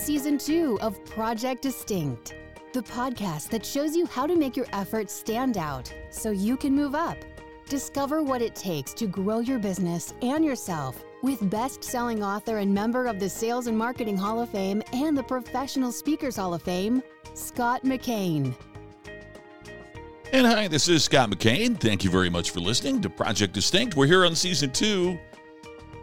[0.00, 2.34] Season 2 of Project Distinct,
[2.72, 6.74] the podcast that shows you how to make your efforts stand out so you can
[6.74, 7.18] move up.
[7.68, 12.72] Discover what it takes to grow your business and yourself with best selling author and
[12.72, 16.62] member of the Sales and Marketing Hall of Fame and the Professional Speakers Hall of
[16.62, 17.02] Fame,
[17.34, 18.54] Scott McKain.
[20.32, 21.78] And hi, this is Scott McKain.
[21.78, 23.96] Thank you very much for listening to Project Distinct.
[23.96, 25.18] We're here on season two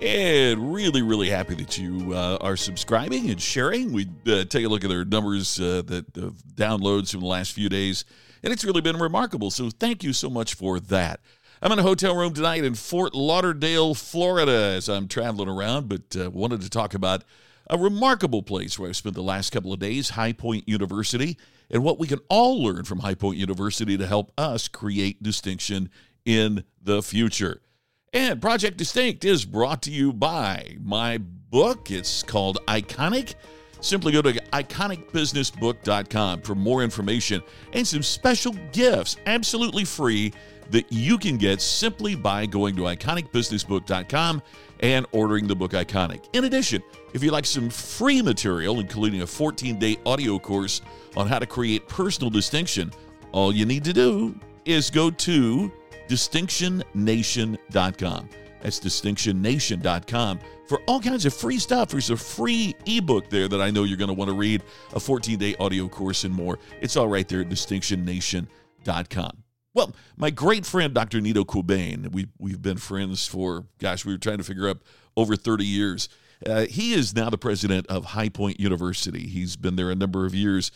[0.00, 3.92] and really, really happy that you uh, are subscribing and sharing.
[3.92, 7.52] We uh, take a look at our numbers uh, that of downloads from the last
[7.52, 8.04] few days,
[8.42, 9.50] and it's really been remarkable.
[9.50, 11.20] So thank you so much for that.
[11.62, 16.14] I'm in a hotel room tonight in Fort Lauderdale, Florida, as I'm traveling around, but
[16.14, 17.24] uh, wanted to talk about
[17.68, 21.38] a remarkable place where I've spent the last couple of days, High Point University,
[21.70, 25.88] and what we can all learn from High Point University to help us create distinction
[26.26, 27.62] in the future.
[28.12, 31.90] And Project Distinct is brought to you by my book.
[31.90, 33.34] It's called Iconic.
[33.80, 40.32] Simply go to iconicbusinessbook.com for more information and some special gifts absolutely free
[40.70, 44.42] that you can get simply by going to iconicbusinessbook.com
[44.80, 46.28] and ordering the book Iconic.
[46.32, 46.82] In addition,
[47.14, 50.80] if you like some free material, including a 14 day audio course
[51.16, 52.90] on how to create personal distinction,
[53.32, 55.72] all you need to do is go to
[56.08, 58.28] distinctionnation.com.
[58.62, 61.90] That's distinctionnation.com for all kinds of free stuff.
[61.90, 64.62] There's a free ebook there that I know you're going to want to read,
[64.94, 66.58] a 14 day audio course, and more.
[66.80, 69.42] It's all right there at distinctionnation.com.
[69.74, 71.20] Well, my great friend, Dr.
[71.20, 74.78] Nido Qubein, we, we've been friends for, gosh, we were trying to figure out
[75.16, 76.08] over 30 years.
[76.46, 79.26] Uh, he is now the president of High Point University.
[79.26, 80.70] He's been there a number of years,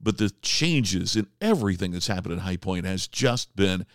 [0.00, 3.86] but the changes in everything that's happened at High Point has just been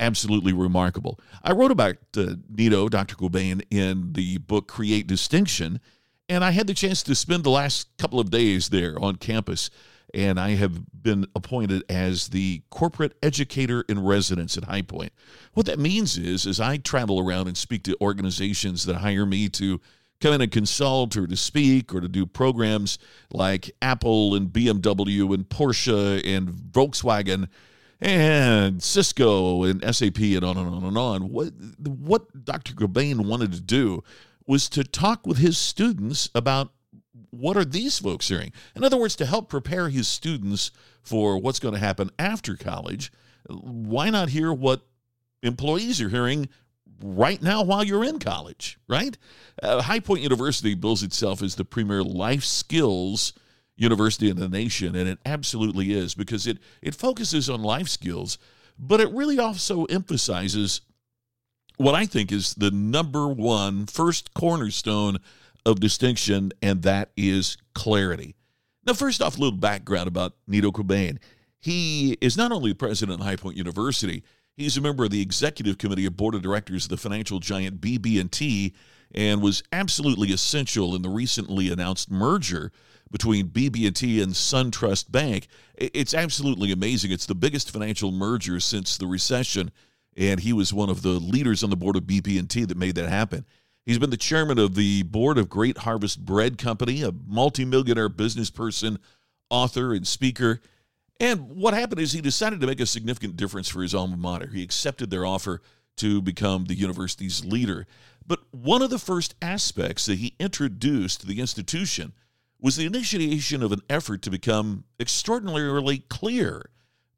[0.00, 1.18] absolutely remarkable.
[1.42, 3.16] I wrote about uh, Nido, Dr.
[3.16, 5.80] Qubein, in the book Create Distinction,
[6.28, 9.70] and I had the chance to spend the last couple of days there on campus
[10.14, 15.12] and I have been appointed as the corporate educator in residence at High Point.
[15.52, 19.48] What that means is, is I travel around and speak to organizations that hire me
[19.50, 19.80] to
[20.20, 22.98] come in and consult or to speak or to do programs
[23.30, 27.48] like Apple and BMW and Porsche and Volkswagen
[28.00, 31.30] and Cisco and SAP and on and on and on.
[31.30, 32.74] What what Dr.
[32.74, 34.02] Qubein wanted to do
[34.46, 36.72] was to talk with his students about
[37.30, 38.52] what are these folks hearing?
[38.74, 40.70] In other words, to help prepare his students
[41.02, 43.12] for what's going to happen after college,
[43.48, 44.86] why not hear what
[45.42, 46.48] employees are hearing
[47.02, 49.16] right now while you're in college, right?
[49.62, 53.32] Uh, High Point University bills itself as the premier life skills
[53.76, 58.38] university in the nation, and it absolutely is because it, it focuses on life skills,
[58.78, 60.80] but it really also emphasizes
[61.76, 65.18] what I think is the number one first cornerstone
[65.66, 68.34] of distinction, and that is clarity.
[68.86, 71.18] Now, first off, a little background about Nido Qubein.
[71.58, 74.22] He is not only the president of High Point University,
[74.56, 77.80] he's a member of the executive committee of board of directors of the financial giant
[77.80, 78.74] BB&T
[79.14, 82.72] and was absolutely essential in the recently announced merger
[83.10, 85.46] between BB&T and SunTrust Bank.
[85.76, 87.12] It's absolutely amazing.
[87.12, 89.70] It's the biggest financial merger since the recession,
[90.16, 93.08] and he was one of the leaders on the board of BB&T that made that
[93.08, 93.44] happen.
[93.84, 98.50] He's been the chairman of the board of Great Harvest Bread Company, a multimillionaire business
[98.50, 98.98] person,
[99.48, 100.60] author, and speaker.
[101.20, 104.48] And what happened is he decided to make a significant difference for his alma mater.
[104.48, 105.62] He accepted their offer
[105.98, 107.86] to become the university's leader.
[108.26, 112.12] But one of the first aspects that he introduced to the institution
[112.60, 116.70] was the initiation of an effort to become extraordinarily clear,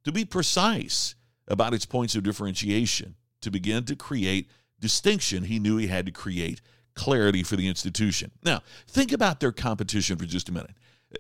[0.05, 1.15] to be precise
[1.47, 4.51] about its points of differentiation, to begin to create
[4.81, 6.61] distinction, he knew he had to create
[6.95, 8.31] clarity for the institution.
[8.43, 10.75] Now, think about their competition for just a minute.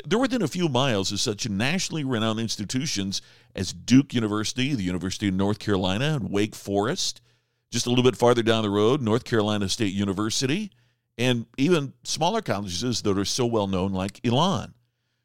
[0.06, 3.22] They're within a few miles of such nationally renowned institutions
[3.54, 7.22] as Duke University, the University of North Carolina, and Wake Forest.
[7.70, 10.70] Just a little bit farther down the road, North Carolina State University,
[11.18, 14.72] and even smaller colleges that are so well known like Elon.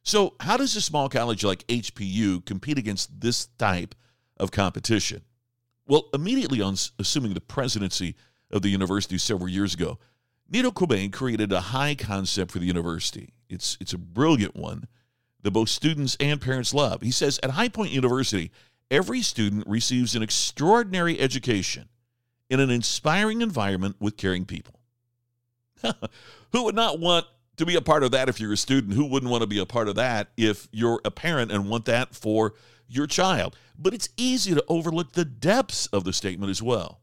[0.01, 3.95] So, how does a small college like HPU compete against this type
[4.38, 5.21] of competition?
[5.88, 8.15] Well, immediately on assuming the presidency
[8.51, 10.00] of the university several years ago,
[10.50, 13.33] Nido Qubein created a high concept for the university.
[13.50, 14.88] It's, it's a brilliant one
[15.41, 17.01] that both students and parents love.
[17.01, 18.51] He says at High Point University,
[18.89, 21.89] every student receives an extraordinary education
[22.50, 24.79] in an inspiring environment with caring people.
[26.51, 27.25] Who would not want
[27.57, 28.94] to be a part of that if you're a student?
[28.94, 31.85] Who wouldn't want to be a part of that if you're a parent and want
[31.85, 32.53] that for
[32.88, 33.56] your child?
[33.77, 37.01] But it's easy to overlook the depths of the statement as well.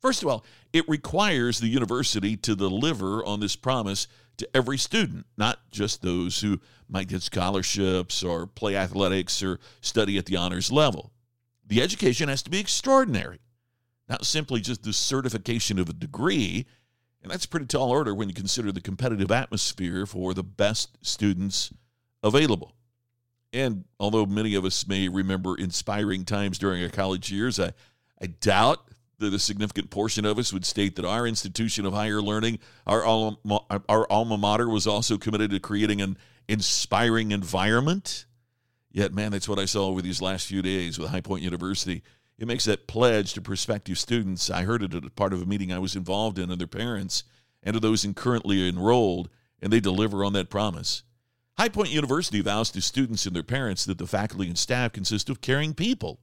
[0.00, 4.06] First of all, it requires the university to deliver on this promise
[4.36, 10.16] to every student, not just those who might get scholarships or play athletics or study
[10.16, 11.12] at the honors level.
[11.66, 13.40] The education has to be extraordinary,
[14.08, 16.66] not simply just the certification of a degree.
[17.22, 20.96] And that's a pretty tall order when you consider the competitive atmosphere for the best
[21.02, 21.72] students
[22.22, 22.74] available.
[23.52, 27.72] And although many of us may remember inspiring times during our college years, I,
[28.20, 28.88] I doubt
[29.18, 33.04] that a significant portion of us would state that our institution of higher learning, our
[33.04, 36.16] alma, our alma mater, was also committed to creating an
[36.46, 38.26] inspiring environment.
[38.92, 42.02] Yet, man, that's what I saw over these last few days with High Point University.
[42.38, 44.48] It makes that pledge to prospective students.
[44.48, 46.68] I heard it at a part of a meeting I was involved in, and their
[46.68, 47.24] parents,
[47.62, 49.28] and to those currently enrolled,
[49.60, 51.02] and they deliver on that promise.
[51.58, 55.28] High Point University vows to students and their parents that the faculty and staff consist
[55.28, 56.20] of caring people.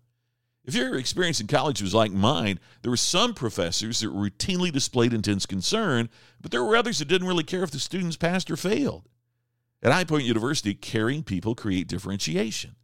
[0.63, 5.13] If your experience in college was like mine, there were some professors that routinely displayed
[5.13, 6.09] intense concern,
[6.41, 9.09] but there were others that didn't really care if the students passed or failed.
[9.83, 12.77] At High Point University, caring people create differentiation.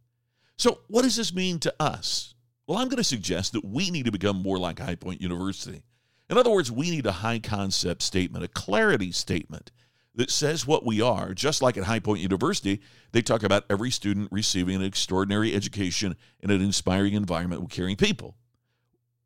[0.58, 2.31] So, what does this mean to us?
[2.66, 5.82] Well, I'm going to suggest that we need to become more like High Point University.
[6.30, 9.70] In other words, we need a high concept statement, a clarity statement
[10.14, 12.80] that says what we are, just like at High Point University,
[13.12, 17.96] they talk about every student receiving an extraordinary education in an inspiring environment with caring
[17.96, 18.36] people.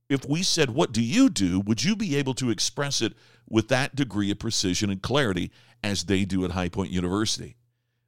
[0.09, 1.61] If we said, What do you do?
[1.61, 3.15] would you be able to express it
[3.49, 5.51] with that degree of precision and clarity
[5.83, 7.57] as they do at High Point University?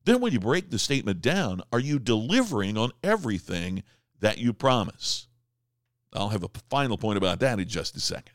[0.05, 3.83] Then, when you break the statement down, are you delivering on everything
[4.21, 5.29] that you promise?
[6.13, 8.33] I'll have a final point about that in just a second.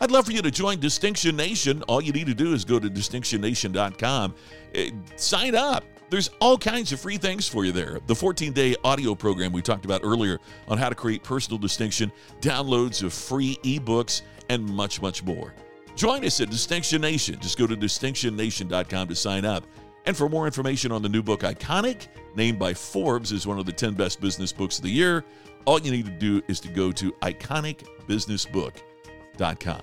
[0.00, 1.82] I'd love for you to join Distinction Nation.
[1.88, 4.34] All you need to do is go to distinctionnation.com.
[4.74, 5.82] Eh, sign up.
[6.10, 7.98] There's all kinds of free things for you there.
[8.06, 10.38] The 14 day audio program we talked about earlier
[10.68, 15.52] on how to create personal distinction, downloads of free ebooks, and much, much more.
[15.96, 17.38] Join us at Distinction Nation.
[17.40, 19.64] Just go to distinctionnation.com to sign up.
[20.08, 23.66] And for more information on the new book, Iconic, named by Forbes as one of
[23.66, 25.22] the 10 best business books of the year,
[25.66, 29.82] all you need to do is to go to iconicbusinessbook.com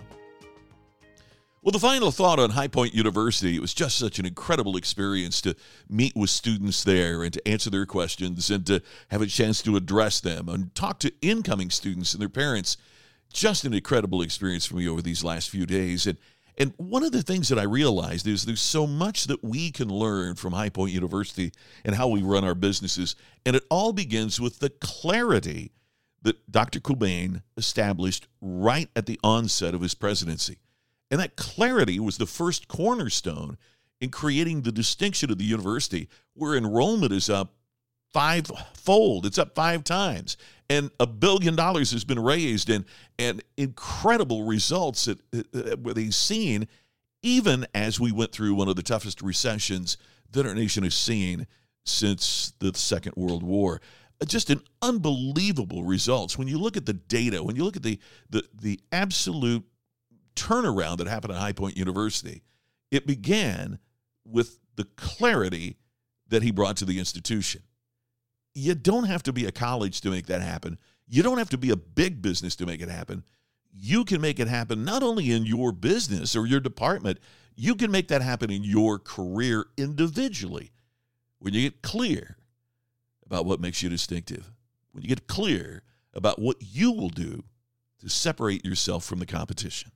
[1.65, 5.41] well, the final thought on High Point University, it was just such an incredible experience
[5.41, 5.55] to
[5.89, 9.75] meet with students there and to answer their questions and to have a chance to
[9.75, 12.77] address them and talk to incoming students and their parents.
[13.33, 16.05] Just an incredible experience for me over these last few days.
[16.05, 16.19] And
[16.57, 19.89] and one of the things that I realized is there's so much that we can
[19.89, 21.51] learn from High Point University
[21.83, 23.15] and how we run our businesses.
[23.45, 25.71] And it all begins with the clarity
[26.21, 26.79] that Dr.
[26.79, 30.57] Qubein established right at the onset of his presidency.
[31.11, 33.57] And that clarity was the first cornerstone
[33.99, 37.53] in creating the distinction of the university, where enrollment is up
[38.15, 39.25] five fold.
[39.25, 40.37] It's up five times.
[40.69, 42.85] And a billion dollars has been raised and,
[43.19, 45.19] and incredible results that,
[45.51, 46.69] that they've seen,
[47.21, 49.97] even as we went through one of the toughest recessions
[50.31, 51.45] that our nation has seen
[51.83, 53.81] since the Second World War
[54.21, 57.83] uh, just an unbelievable results when you look at the data when you look at
[57.83, 59.63] the the, the absolute
[60.35, 62.41] turnaround that happened at high point university
[62.91, 63.77] it began
[64.25, 65.77] with the clarity
[66.29, 67.61] that he brought to the institution
[68.55, 70.79] you don't have to be a college to make that happen.
[71.07, 73.23] You don't have to be a big business to make it happen.
[73.71, 77.19] You can make it happen not only in your business or your department
[77.55, 80.71] you can make that happen in your career individually.
[81.39, 82.37] When you get clear
[83.25, 84.51] about what makes you distinctive,
[84.91, 85.83] when you get clear
[86.13, 87.43] about what you will do
[87.99, 89.91] to separate yourself from the competition.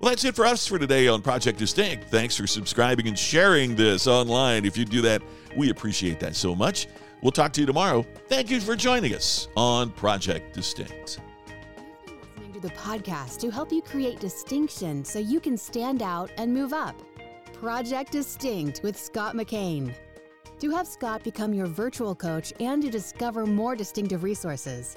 [0.00, 2.04] Well, that's it for us for today on Project Distinct.
[2.08, 4.64] Thanks for subscribing and sharing this online.
[4.64, 5.20] If you do that,
[5.54, 6.86] we appreciate that so much.
[7.22, 8.06] We'll talk to you tomorrow.
[8.28, 11.20] Thank you for joining us on Project Distinct.
[12.62, 16.94] The podcast to help you create distinction so you can stand out and move up.
[17.52, 19.94] Project Distinct with Scott McKain.
[20.60, 24.96] To have Scott become your virtual coach and to discover more distinctive resources,